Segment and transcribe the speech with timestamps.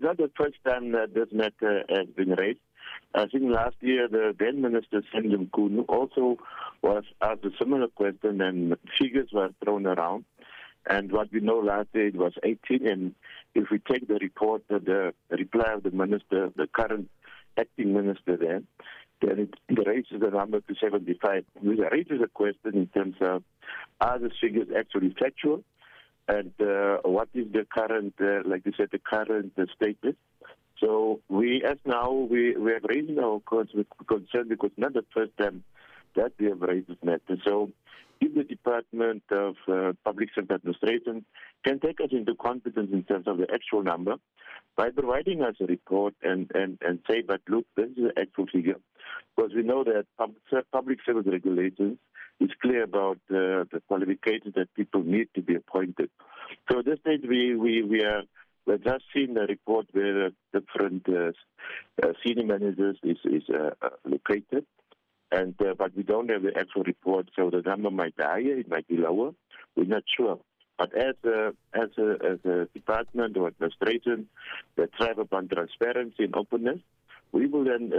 [0.00, 2.60] it's not the first time that this matter has been raised.
[3.14, 6.38] I think last year the then Minister Senzo Mchunu also
[6.80, 10.24] was asked a similar question and figures were thrown around.
[10.88, 13.14] And what we know last year it was 18 and
[13.54, 17.10] if we take the report, the reply of the minister, the current
[17.58, 18.66] acting minister then,
[19.20, 21.44] then it, it raises the number to 75.
[21.60, 23.42] Which raises a question in terms of
[24.00, 25.62] are the figures actually factual?
[26.30, 30.14] And uh, what is the current, uh, like you said, the current uh, status?
[30.78, 35.64] So we, as now, we, we have raised our concern because not the first time
[36.14, 37.36] that we have raised this matter.
[37.44, 37.70] So
[38.20, 41.24] if the Department of uh, Public Service Administration
[41.64, 44.14] can take us into confidence in terms of the actual number
[44.76, 48.46] by providing us a report and, and, and say, but look, this is the actual
[48.46, 48.78] figure.
[49.34, 50.06] Because we know that
[50.72, 51.98] public service regulations
[52.40, 56.10] is clear about uh, the qualifications that people need to be appointed.
[56.70, 58.22] So at this stage, we, we, we are
[58.66, 61.32] we've just seen the report where different uh,
[62.02, 64.64] uh, senior managers is, is uh, uh, located,
[65.30, 68.58] and uh, but we don't have the actual report, so the number might be higher,
[68.58, 69.32] it might be lower.
[69.76, 70.38] We're not sure.
[70.78, 74.28] But as a, as a, as a department or administration
[74.76, 76.78] that thrive upon transparency and openness,
[77.32, 77.92] we will then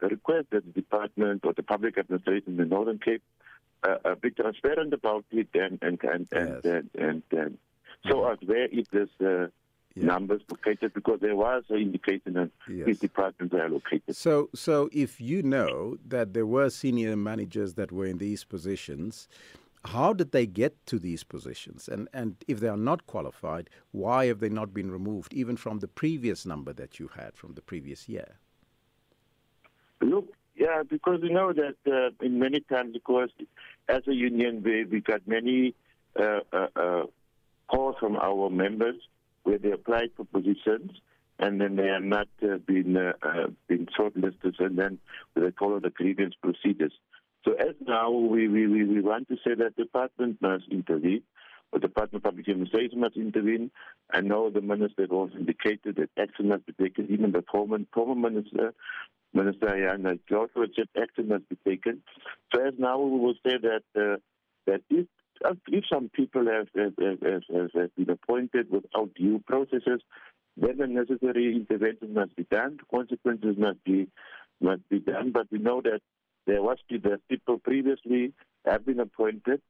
[0.00, 3.22] request that the department or the public administration in the Northern Cape
[3.82, 6.64] uh, be transparent about it and and and and, yes.
[6.64, 7.58] and, and, and
[8.06, 9.46] show us where it is uh,
[9.94, 10.04] yeah.
[10.04, 12.86] numbers located because there was an indication that yes.
[12.86, 14.14] these departments are located.
[14.14, 19.28] So, so if you know that there were senior managers that were in these positions,
[19.84, 21.88] how did they get to these positions?
[21.88, 25.78] And and if they are not qualified, why have they not been removed, even from
[25.78, 28.36] the previous number that you had from the previous year?
[30.60, 33.30] Yeah, because we know that uh, in many times, because
[33.88, 35.74] as a union, we we got many
[36.18, 37.02] uh, uh, uh
[37.66, 38.96] calls from our members
[39.44, 40.90] where they applied for positions
[41.38, 44.98] and then they are not uh, been uh, been shortlisted, and then
[45.34, 46.92] they follow the grievance procedures.
[47.46, 51.22] So as now we, we, we want to say that the department must intervene,
[51.72, 53.70] or the Department of Public Administration must intervene.
[54.12, 57.06] I know the minister also indicated that action must be taken.
[57.08, 58.74] Even the former former minister,
[59.32, 62.02] Minister George, said action must be taken.
[62.52, 64.16] So as now we will say that uh,
[64.66, 65.06] that if
[65.68, 70.00] if some people have, have, have, have, been appointed without due processes,
[70.56, 72.78] then the necessary intervention must be done.
[72.92, 74.08] Consequences must be
[74.60, 75.32] must be done.
[75.32, 76.00] But we know that
[76.46, 78.34] there was that people previously
[78.66, 79.62] have been appointed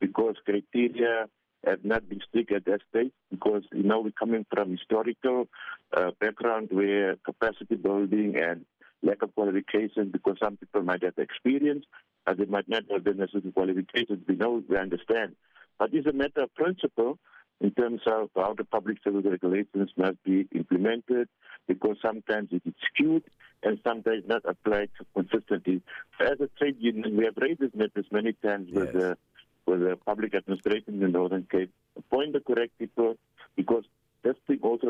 [0.00, 1.26] because criteria
[1.66, 3.12] have not been strict at that stage.
[3.30, 5.48] Because you know we're coming from historical
[5.94, 8.64] uh, background where capacity building and
[9.02, 11.84] lack of qualification because some people might have experience
[12.26, 14.24] and they might not have the necessary qualifications.
[14.28, 15.36] We know, we understand.
[15.78, 17.18] But it's a matter of principle
[17.60, 21.28] in terms of how the public service regulations must be implemented
[21.66, 23.24] because sometimes it is skewed
[23.62, 25.82] and sometimes not applied consistently.
[26.20, 28.76] As a trade union, we have raised this matter many times yes.
[28.76, 29.18] with, the,
[29.66, 31.72] with the public administration in the Northern Cape.
[31.96, 33.16] Appoint the correct people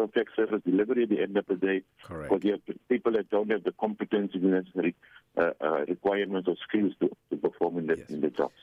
[0.09, 1.83] thing service delivery at the end of the day.
[2.05, 2.31] Correct.
[2.31, 4.95] Because you have people that don't have the competency the necessary
[5.37, 8.11] uh, uh, requirements or skills to, to perform in the, yes.
[8.11, 8.55] in the jobs.